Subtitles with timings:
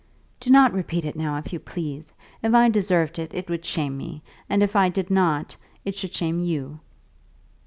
[0.39, 2.11] "Do not repeat it now, if you please.
[2.41, 6.11] If I deserved it, it would shame me; and if I did not, it should
[6.15, 6.79] shame you."